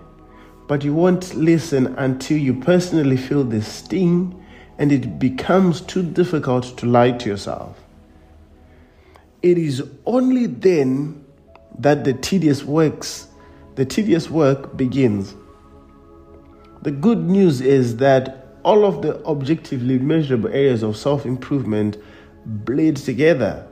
but 0.68 0.84
you 0.84 0.96
won't 0.96 1.36
listen 1.36 1.94
until 1.96 2.40
you 2.40 2.56
personally 2.56 3.18
feel 3.18 3.44
the 3.44 3.62
sting 3.62 4.44
and 4.80 4.92
it 4.92 5.20
becomes 5.20 5.82
too 5.82 6.02
difficult 6.02 6.76
to 6.80 6.88
lie 6.88 7.12
to 7.12 7.30
yourself. 7.30 7.80
It 9.44 9.60
is 9.60 9.84
only 10.08 10.48
then 10.48 11.24
that 11.78 12.04
the 12.04 12.14
tedious 12.14 12.64
works, 12.64 13.28
the 13.76 13.86
tedious 13.86 14.28
work 14.32 14.76
begins. 14.76 15.36
The 16.82 16.92
good 16.92 17.20
news 17.20 17.62
is 17.62 17.98
that 17.98 18.48
all 18.64 18.86
of 18.86 19.02
the 19.02 19.24
objectively 19.26 19.98
measurable 19.98 20.50
areas 20.50 20.84
of 20.84 20.98
self 20.98 21.26
improvement 21.26 21.98
bleed 22.46 22.98
together. 22.98 23.68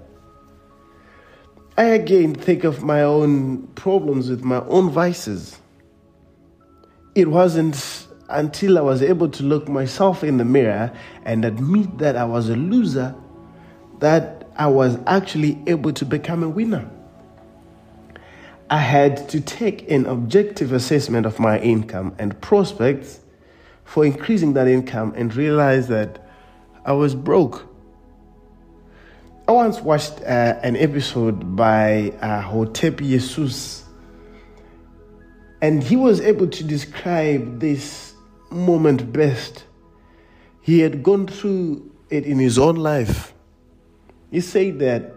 I 1.77 1.85
again 1.85 2.33
think 2.33 2.63
of 2.63 2.83
my 2.83 3.01
own 3.01 3.67
problems 3.75 4.29
with 4.29 4.43
my 4.43 4.61
own 4.61 4.89
vices. 4.89 5.59
It 7.13 7.27
wasn't 7.27 8.07
until 8.29 8.77
I 8.77 8.81
was 8.81 9.01
able 9.01 9.29
to 9.29 9.43
look 9.43 9.67
myself 9.67 10.23
in 10.23 10.37
the 10.37 10.45
mirror 10.45 10.91
and 11.23 11.45
admit 11.45 11.97
that 11.99 12.15
I 12.15 12.25
was 12.25 12.49
a 12.49 12.55
loser, 12.55 13.13
that 13.99 14.49
I 14.55 14.67
was 14.67 14.97
actually 15.05 15.61
able 15.67 15.93
to 15.93 16.05
become 16.05 16.43
a 16.43 16.49
winner. 16.49 16.89
I 18.69 18.79
had 18.79 19.29
to 19.29 19.39
take 19.41 19.89
an 19.91 20.05
objective 20.07 20.71
assessment 20.73 21.25
of 21.25 21.39
my 21.39 21.59
income 21.59 22.15
and 22.17 22.39
prospects 22.41 23.19
for 23.83 24.03
increasing 24.05 24.53
that 24.53 24.67
income 24.67 25.13
and 25.15 25.33
realize 25.35 25.87
that 25.89 26.27
I 26.83 26.93
was 26.93 27.13
broke. 27.13 27.67
I 29.47 29.51
once 29.51 29.79
watched 29.81 30.21
uh, 30.21 30.59
an 30.63 30.75
episode 30.75 31.55
by 31.55 32.11
uh, 32.19 32.41
Hotep 32.41 32.97
Jesus 32.97 33.85
And 35.61 35.83
he 35.83 35.95
was 35.95 36.19
able 36.21 36.47
to 36.47 36.63
describe 36.63 37.59
this 37.59 38.13
moment 38.51 39.13
best. 39.13 39.63
He 40.61 40.79
had 40.79 41.03
gone 41.03 41.27
through 41.27 41.91
it 42.09 42.25
in 42.25 42.39
his 42.39 42.57
own 42.57 42.75
life. 42.75 43.33
He 44.31 44.41
said 44.41 44.79
that 44.79 45.14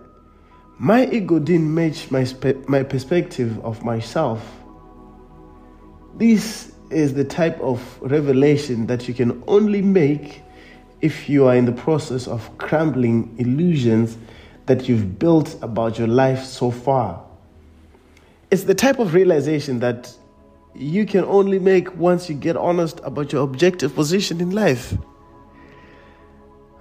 my 0.79 1.07
ego 1.07 1.39
didn't 1.41 1.75
match 1.75 2.11
my, 2.11 2.25
spe- 2.25 2.69
my 2.69 2.83
perspective 2.85 3.59
of 3.65 3.85
myself. 3.85 4.41
This 6.15 6.73
is 6.91 7.15
the 7.15 7.25
type 7.25 7.61
of 7.61 8.01
revelation 8.01 8.87
that 8.87 9.09
you 9.09 9.15
can 9.15 9.43
only 9.47 9.83
make 9.83 10.43
if 11.01 11.29
you 11.29 11.47
are 11.47 11.55
in 11.55 11.65
the 11.65 11.73
process 11.73 12.27
of 12.27 12.57
crumbling 12.59 13.35
illusions 13.39 14.17
that 14.67 14.89
you've 14.89 15.19
built 15.19 15.57
about 15.63 15.99
your 15.99 16.09
life 16.09 16.45
so 16.45 16.71
far. 16.71 17.25
It's 18.51 18.65
the 18.65 18.75
type 18.75 18.99
of 18.99 19.15
realization 19.15 19.81
that 19.81 20.15
you 20.75 21.07
can 21.07 21.25
only 21.25 21.59
make 21.59 21.95
once 21.97 22.29
you 22.29 22.35
get 22.35 22.57
honest 22.57 23.01
about 23.03 23.33
your 23.33 23.43
objective 23.43 23.95
position 23.95 24.41
in 24.41 24.51
life. 24.51 24.97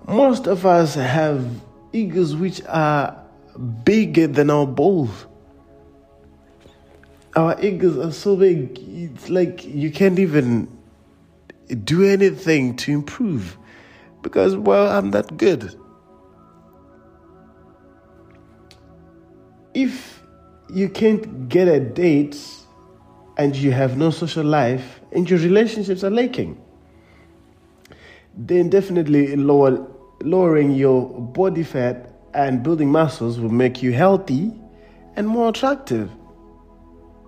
Most 0.08 0.48
of 0.48 0.66
us 0.66 0.96
have 0.96 1.46
egos 1.94 2.36
which 2.36 2.62
are 2.68 3.27
bigger 3.58 4.28
than 4.28 4.50
our 4.50 4.68
balls. 4.68 5.26
Our 7.36 7.60
egos 7.62 7.98
are 7.98 8.12
so 8.12 8.36
big, 8.36 8.80
it's 8.80 9.30
like 9.30 9.64
you 9.66 9.92
can't 9.92 10.18
even 10.20 10.68
do 11.84 12.04
anything 12.04 12.76
to 12.78 12.92
improve 12.92 13.58
because, 14.22 14.56
well, 14.56 14.90
I'm 14.90 15.12
that 15.12 15.38
good. 15.38 15.76
If 19.74 20.24
you 20.74 20.90
can't 20.90 21.48
get 21.50 21.68
a 21.68 21.80
date 21.80 22.38
and 23.38 23.56
you 23.56 23.72
have 23.72 23.98
no 23.98 24.10
social 24.10 24.44
life 24.44 25.02
and 25.12 25.30
your 25.30 25.40
relationships 25.40 26.04
are 26.04 26.10
lacking, 26.10 26.60
then 28.36 28.70
definitely 28.70 29.36
lower, 29.36 29.88
lowering 30.22 30.74
your 30.74 31.08
body 31.08 31.64
fat 31.64 32.07
and 32.38 32.62
building 32.62 32.92
muscles 32.92 33.40
will 33.40 33.50
make 33.50 33.82
you 33.82 33.92
healthy 33.92 34.54
and 35.16 35.28
more 35.28 35.50
attractive. 35.50 36.12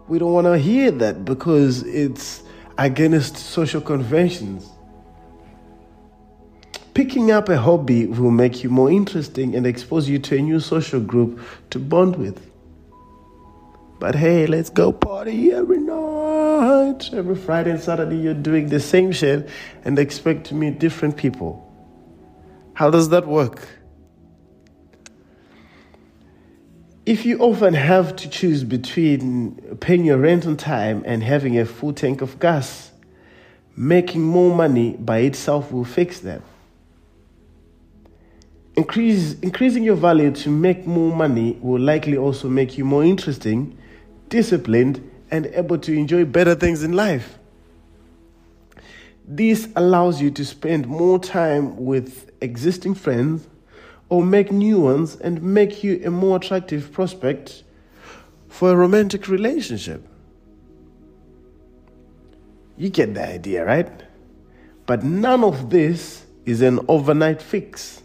We 0.07 0.19
don't 0.19 0.31
want 0.31 0.45
to 0.45 0.57
hear 0.59 0.91
that 0.91 1.25
because 1.25 1.81
it's 1.81 2.43
against 2.77 3.35
social 3.35 3.81
conventions. 3.81 4.69
Picking 6.93 7.31
up 7.31 7.49
a 7.49 7.57
hobby 7.57 8.05
will 8.05 8.29
make 8.29 8.63
you 8.63 8.69
more 8.69 8.91
interesting 8.91 9.55
and 9.55 9.65
expose 9.65 10.07
you 10.07 10.19
to 10.19 10.37
a 10.37 10.41
new 10.41 10.59
social 10.59 10.99
group 10.99 11.41
to 11.71 11.79
bond 11.79 12.15
with. 12.15 12.47
But 13.99 14.13
hey, 14.13 14.45
let's 14.45 14.69
go 14.69 14.91
party 14.91 15.51
every 15.51 15.79
night. 15.79 17.09
Every 17.13 17.35
Friday 17.35 17.71
and 17.71 17.81
Saturday, 17.81 18.17
you're 18.17 18.35
doing 18.35 18.69
the 18.69 18.79
same 18.79 19.11
shit 19.11 19.49
and 19.83 19.97
expect 19.97 20.45
to 20.47 20.53
meet 20.53 20.79
different 20.79 21.17
people. 21.17 21.65
How 22.75 22.91
does 22.91 23.09
that 23.09 23.25
work? 23.25 23.78
If 27.09 27.25
you 27.25 27.39
often 27.39 27.73
have 27.73 28.15
to 28.17 28.29
choose 28.29 28.63
between 28.63 29.77
paying 29.79 30.05
your 30.05 30.19
rent 30.19 30.45
on 30.45 30.57
time 30.57 31.01
and 31.07 31.23
having 31.23 31.57
a 31.57 31.65
full 31.65 31.91
tank 31.91 32.21
of 32.21 32.39
gas, 32.39 32.91
making 33.75 34.21
more 34.21 34.55
money 34.55 34.91
by 34.91 35.17
itself 35.21 35.71
will 35.71 35.85
fix 35.85 36.19
that. 36.19 36.43
Increase, 38.75 39.39
increasing 39.39 39.81
your 39.81 39.95
value 39.95 40.29
to 40.33 40.51
make 40.51 40.85
more 40.85 41.11
money 41.11 41.57
will 41.63 41.81
likely 41.81 42.15
also 42.15 42.47
make 42.47 42.77
you 42.77 42.85
more 42.85 43.03
interesting, 43.03 43.75
disciplined, 44.29 45.01
and 45.31 45.47
able 45.47 45.79
to 45.79 45.91
enjoy 45.91 46.25
better 46.25 46.53
things 46.53 46.83
in 46.83 46.93
life. 46.93 47.39
This 49.27 49.67
allows 49.75 50.21
you 50.21 50.29
to 50.29 50.45
spend 50.45 50.85
more 50.85 51.17
time 51.17 51.75
with 51.75 52.29
existing 52.39 52.93
friends 52.93 53.47
or 54.09 54.23
make 54.23 54.51
new 54.51 54.79
ones 54.81 55.15
and 55.15 55.41
make 55.41 55.83
you 55.83 56.01
a 56.03 56.09
more 56.09 56.37
attractive 56.37 56.91
prospect 56.91 57.63
for 58.47 58.71
a 58.71 58.75
romantic 58.75 59.27
relationship. 59.27 60.05
You 62.75 62.89
get 62.89 63.13
the 63.13 63.27
idea, 63.27 63.65
right? 63.65 63.91
But 64.85 65.03
none 65.03 65.43
of 65.43 65.69
this 65.69 66.25
is 66.45 66.61
an 66.61 66.79
overnight 66.87 67.41
fix, 67.41 68.01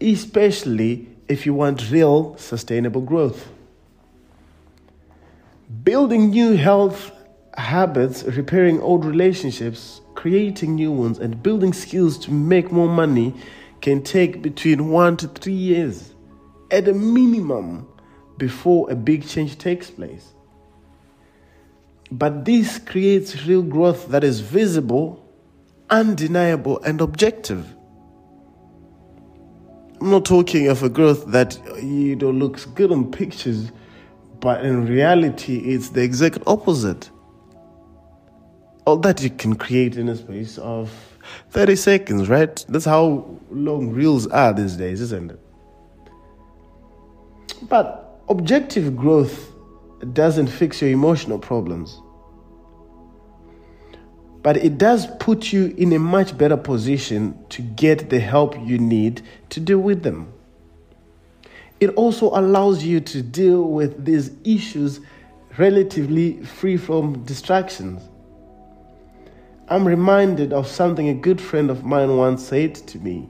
especially 0.00 1.08
if 1.26 1.46
you 1.46 1.54
want 1.54 1.90
real 1.90 2.36
sustainable 2.36 3.00
growth. 3.00 3.50
Building 5.82 6.30
new 6.30 6.56
health 6.56 7.10
habits, 7.56 8.22
repairing 8.24 8.80
old 8.80 9.04
relationships, 9.04 10.00
creating 10.14 10.74
new 10.74 10.92
ones, 10.92 11.18
and 11.18 11.42
building 11.42 11.72
skills 11.72 12.18
to 12.18 12.30
make 12.30 12.70
more 12.70 12.88
money 12.88 13.34
can 13.80 14.02
take 14.02 14.42
between 14.42 14.90
one 14.90 15.16
to 15.18 15.28
three 15.28 15.52
years 15.52 16.14
at 16.70 16.88
a 16.88 16.92
minimum 16.92 17.86
before 18.38 18.90
a 18.90 18.94
big 18.94 19.26
change 19.26 19.58
takes 19.58 19.90
place. 19.90 20.32
But 22.10 22.44
this 22.44 22.78
creates 22.78 23.46
real 23.46 23.62
growth 23.62 24.08
that 24.08 24.24
is 24.24 24.40
visible, 24.40 25.24
undeniable, 25.90 26.80
and 26.80 27.00
objective. 27.00 27.66
I'm 30.00 30.10
not 30.10 30.24
talking 30.24 30.68
of 30.68 30.82
a 30.82 30.88
growth 30.88 31.26
that 31.26 31.58
you 31.82 32.16
know 32.16 32.30
looks 32.30 32.64
good 32.64 32.90
on 32.90 33.10
pictures, 33.10 33.70
but 34.40 34.64
in 34.64 34.86
reality, 34.86 35.58
it's 35.58 35.90
the 35.90 36.02
exact 36.02 36.38
opposite. 36.46 37.10
All 38.86 38.96
that 38.98 39.22
you 39.22 39.30
can 39.30 39.54
create 39.54 39.96
in 39.96 40.08
a 40.08 40.16
space 40.16 40.56
of 40.58 40.90
30 41.50 41.76
seconds, 41.76 42.28
right? 42.28 42.64
That's 42.68 42.84
how 42.84 43.38
long 43.50 43.90
reels 43.90 44.26
are 44.28 44.52
these 44.52 44.76
days, 44.76 45.00
isn't 45.00 45.32
it? 45.32 45.40
But 47.68 48.22
objective 48.28 48.96
growth 48.96 49.52
doesn't 50.12 50.46
fix 50.46 50.80
your 50.80 50.90
emotional 50.90 51.38
problems. 51.38 52.00
But 54.42 54.56
it 54.56 54.78
does 54.78 55.06
put 55.18 55.52
you 55.52 55.74
in 55.76 55.92
a 55.92 55.98
much 55.98 56.36
better 56.38 56.56
position 56.56 57.38
to 57.50 57.60
get 57.60 58.08
the 58.08 58.20
help 58.20 58.58
you 58.58 58.78
need 58.78 59.22
to 59.50 59.60
deal 59.60 59.80
with 59.80 60.02
them. 60.02 60.32
It 61.78 61.90
also 61.90 62.28
allows 62.28 62.82
you 62.82 63.00
to 63.00 63.22
deal 63.22 63.64
with 63.64 64.04
these 64.04 64.30
issues 64.44 65.00
relatively 65.58 66.42
free 66.42 66.76
from 66.76 67.22
distractions. 67.24 68.02
I'm 69.70 69.86
reminded 69.86 70.52
of 70.52 70.66
something 70.66 71.08
a 71.08 71.14
good 71.14 71.40
friend 71.40 71.70
of 71.70 71.84
mine 71.84 72.16
once 72.16 72.44
said 72.44 72.74
to 72.74 72.98
me. 72.98 73.28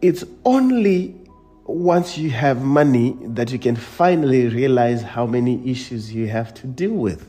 It's 0.00 0.22
only 0.44 1.16
once 1.64 2.16
you 2.16 2.30
have 2.30 2.62
money 2.62 3.16
that 3.22 3.50
you 3.50 3.58
can 3.58 3.74
finally 3.74 4.46
realize 4.46 5.02
how 5.02 5.26
many 5.26 5.68
issues 5.68 6.14
you 6.14 6.28
have 6.28 6.54
to 6.54 6.68
deal 6.68 6.92
with. 6.92 7.28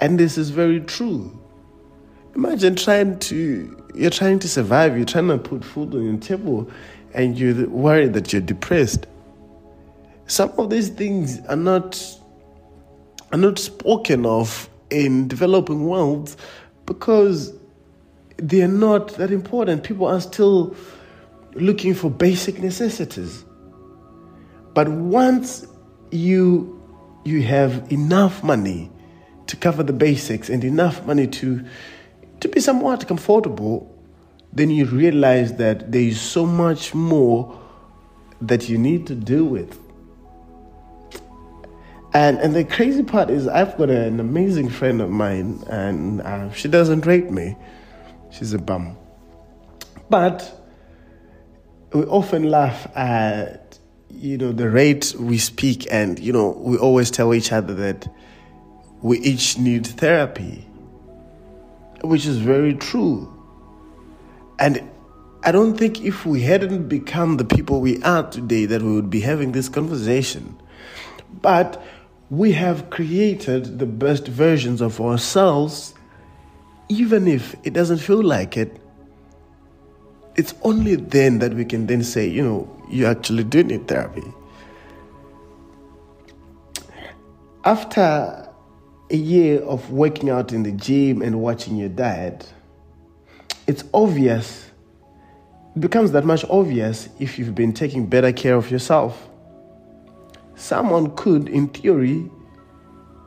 And 0.00 0.20
this 0.20 0.36
is 0.36 0.50
very 0.50 0.80
true. 0.80 1.40
Imagine 2.34 2.76
trying 2.76 3.18
to, 3.20 3.84
you're 3.94 4.10
trying 4.10 4.38
to 4.40 4.48
survive, 4.48 4.96
you're 4.96 5.06
trying 5.06 5.28
to 5.28 5.38
put 5.38 5.64
food 5.64 5.94
on 5.94 6.04
your 6.04 6.18
table, 6.18 6.70
and 7.14 7.38
you're 7.38 7.68
worried 7.70 8.12
that 8.12 8.34
you're 8.34 8.42
depressed. 8.42 9.06
Some 10.26 10.52
of 10.58 10.68
these 10.68 10.90
things 10.90 11.40
are 11.46 11.56
not, 11.56 12.02
are 13.32 13.38
not 13.38 13.58
spoken 13.58 14.26
of 14.26 14.68
in 14.92 15.28
developing 15.28 15.84
worlds 15.84 16.36
because 16.86 17.52
they're 18.36 18.68
not 18.68 19.08
that 19.14 19.30
important. 19.30 19.84
People 19.84 20.06
are 20.06 20.20
still 20.20 20.76
looking 21.54 21.94
for 21.94 22.10
basic 22.10 22.58
necessities. 22.60 23.44
But 24.74 24.88
once 24.88 25.66
you 26.10 26.78
you 27.24 27.42
have 27.42 27.90
enough 27.92 28.42
money 28.42 28.90
to 29.46 29.56
cover 29.56 29.82
the 29.82 29.92
basics 29.92 30.48
and 30.48 30.64
enough 30.64 31.04
money 31.06 31.26
to 31.26 31.64
to 32.40 32.48
be 32.48 32.60
somewhat 32.60 33.06
comfortable, 33.06 33.88
then 34.52 34.70
you 34.70 34.86
realize 34.86 35.54
that 35.56 35.92
there 35.92 36.02
is 36.02 36.20
so 36.20 36.44
much 36.44 36.94
more 36.94 37.58
that 38.40 38.68
you 38.68 38.76
need 38.76 39.06
to 39.06 39.14
deal 39.14 39.44
with. 39.44 39.78
And 42.14 42.38
and 42.38 42.54
the 42.54 42.64
crazy 42.64 43.02
part 43.02 43.30
is, 43.30 43.48
I've 43.48 43.76
got 43.78 43.88
an 43.88 44.20
amazing 44.20 44.68
friend 44.68 45.00
of 45.00 45.08
mine, 45.08 45.62
and 45.68 46.20
uh, 46.20 46.52
she 46.52 46.68
doesn't 46.68 47.06
rate 47.06 47.30
me. 47.30 47.56
She's 48.30 48.52
a 48.52 48.58
bum. 48.58 48.96
But 50.10 50.58
we 51.92 52.02
often 52.04 52.50
laugh 52.50 52.86
at 52.94 53.78
you 54.10 54.36
know 54.36 54.52
the 54.52 54.68
rate 54.68 55.14
we 55.18 55.38
speak, 55.38 55.86
and 55.90 56.18
you 56.18 56.34
know 56.34 56.50
we 56.50 56.76
always 56.76 57.10
tell 57.10 57.32
each 57.32 57.50
other 57.50 57.72
that 57.74 58.06
we 59.00 59.18
each 59.20 59.56
need 59.58 59.86
therapy, 59.86 60.68
which 62.02 62.26
is 62.26 62.36
very 62.38 62.74
true. 62.74 63.28
And 64.58 64.86
I 65.44 65.50
don't 65.50 65.78
think 65.78 66.04
if 66.04 66.26
we 66.26 66.42
hadn't 66.42 66.88
become 66.88 67.38
the 67.38 67.44
people 67.44 67.80
we 67.80 68.02
are 68.02 68.28
today, 68.30 68.66
that 68.66 68.82
we 68.82 68.92
would 68.92 69.10
be 69.10 69.20
having 69.20 69.52
this 69.52 69.70
conversation. 69.70 70.60
But 71.40 71.82
we 72.32 72.50
have 72.50 72.88
created 72.88 73.78
the 73.78 73.84
best 73.84 74.26
versions 74.26 74.80
of 74.80 74.98
ourselves, 75.02 75.92
even 76.88 77.28
if 77.28 77.54
it 77.62 77.74
doesn't 77.74 77.98
feel 77.98 78.22
like 78.22 78.56
it. 78.56 78.80
It's 80.34 80.54
only 80.62 80.94
then 80.94 81.40
that 81.40 81.52
we 81.52 81.66
can 81.66 81.86
then 81.86 82.02
say, 82.02 82.26
you 82.26 82.42
know, 82.42 82.86
you 82.88 83.04
actually 83.04 83.44
do 83.44 83.62
need 83.62 83.86
therapy. 83.86 84.22
After 87.66 88.48
a 89.10 89.16
year 89.16 89.60
of 89.64 89.90
working 89.90 90.30
out 90.30 90.54
in 90.54 90.62
the 90.62 90.72
gym 90.72 91.20
and 91.20 91.38
watching 91.38 91.76
your 91.76 91.90
diet, 91.90 92.50
it's 93.66 93.84
obvious, 93.92 94.70
it 95.76 95.80
becomes 95.80 96.12
that 96.12 96.24
much 96.24 96.46
obvious 96.48 97.10
if 97.18 97.38
you've 97.38 97.54
been 97.54 97.74
taking 97.74 98.06
better 98.06 98.32
care 98.32 98.54
of 98.54 98.70
yourself. 98.70 99.28
Someone 100.54 101.14
could, 101.16 101.48
in 101.48 101.68
theory, 101.68 102.30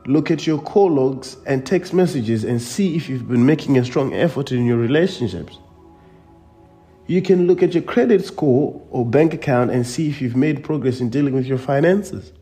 look 0.06 0.30
at 0.30 0.46
your 0.46 0.60
call 0.60 0.90
logs 0.90 1.36
and 1.46 1.66
text 1.66 1.92
messages 1.92 2.44
and 2.44 2.62
see 2.62 2.96
if 2.96 3.08
you've 3.08 3.28
been 3.28 3.44
making 3.44 3.76
a 3.78 3.84
strong 3.84 4.14
effort 4.14 4.52
in 4.52 4.64
your 4.64 4.78
relationships. 4.78 5.58
You 7.06 7.22
can 7.22 7.46
look 7.46 7.62
at 7.62 7.74
your 7.74 7.82
credit 7.82 8.24
score 8.24 8.80
or 8.90 9.04
bank 9.04 9.34
account 9.34 9.70
and 9.70 9.86
see 9.86 10.08
if 10.08 10.20
you've 10.20 10.36
made 10.36 10.64
progress 10.64 11.00
in 11.00 11.10
dealing 11.10 11.34
with 11.34 11.46
your 11.46 11.58
finances. 11.58 12.32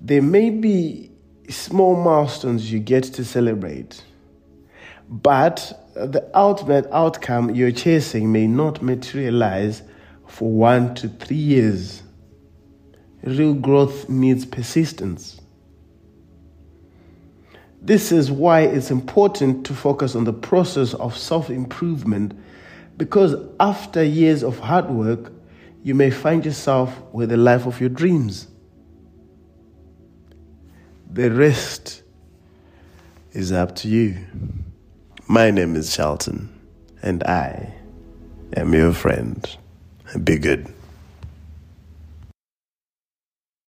There 0.00 0.22
may 0.22 0.50
be 0.50 1.10
small 1.48 1.96
milestones 2.02 2.72
you 2.72 2.78
get 2.78 3.04
to 3.04 3.24
celebrate, 3.24 4.02
but 5.08 5.90
the 5.94 6.30
ultimate 6.34 6.86
outcome 6.92 7.54
you're 7.54 7.72
chasing 7.72 8.32
may 8.32 8.46
not 8.46 8.82
materialize 8.82 9.82
for 10.26 10.50
one 10.50 10.94
to 10.96 11.08
three 11.08 11.36
years. 11.36 12.03
Real 13.24 13.54
growth 13.54 14.08
needs 14.08 14.44
persistence. 14.44 15.40
This 17.80 18.12
is 18.12 18.30
why 18.30 18.60
it's 18.60 18.90
important 18.90 19.64
to 19.66 19.74
focus 19.74 20.14
on 20.14 20.24
the 20.24 20.32
process 20.32 20.92
of 20.94 21.16
self 21.16 21.48
improvement 21.48 22.38
because 22.96 23.34
after 23.58 24.02
years 24.02 24.42
of 24.42 24.58
hard 24.58 24.90
work, 24.90 25.32
you 25.82 25.94
may 25.94 26.10
find 26.10 26.44
yourself 26.44 26.98
with 27.12 27.30
the 27.30 27.36
life 27.36 27.66
of 27.66 27.80
your 27.80 27.88
dreams. 27.90 28.46
The 31.10 31.30
rest 31.30 32.02
is 33.32 33.52
up 33.52 33.74
to 33.76 33.88
you. 33.88 34.18
My 35.28 35.50
name 35.50 35.76
is 35.76 35.94
Charlton, 35.94 36.48
and 37.02 37.22
I 37.24 37.74
am 38.54 38.74
your 38.74 38.92
friend. 38.92 39.46
Be 40.22 40.36
good. 40.38 40.73